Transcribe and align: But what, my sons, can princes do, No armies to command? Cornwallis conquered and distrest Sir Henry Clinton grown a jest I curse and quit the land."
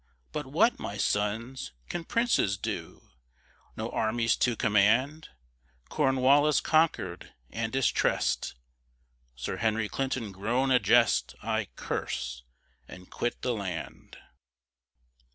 But 0.31 0.47
what, 0.47 0.79
my 0.79 0.97
sons, 0.97 1.73
can 1.87 2.05
princes 2.05 2.57
do, 2.57 3.11
No 3.77 3.91
armies 3.91 4.35
to 4.37 4.55
command? 4.55 5.29
Cornwallis 5.89 6.59
conquered 6.59 7.35
and 7.51 7.71
distrest 7.71 8.55
Sir 9.35 9.57
Henry 9.57 9.87
Clinton 9.87 10.31
grown 10.31 10.71
a 10.71 10.79
jest 10.79 11.35
I 11.43 11.67
curse 11.75 12.41
and 12.87 13.11
quit 13.11 13.43
the 13.43 13.53
land." 13.53 14.17